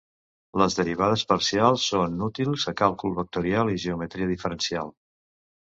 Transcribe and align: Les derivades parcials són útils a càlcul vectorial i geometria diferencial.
Les 0.61 0.77
derivades 0.79 1.23
parcials 1.33 1.85
són 1.91 2.25
útils 2.31 2.67
a 2.73 2.75
càlcul 2.83 3.17
vectorial 3.21 3.73
i 3.77 3.79
geometria 3.87 4.33
diferencial. 4.37 4.97